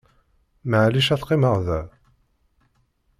Maεlic 0.69 1.07
ad 1.13 1.21
qqimeɣ 1.23 1.55
da? 1.67 1.81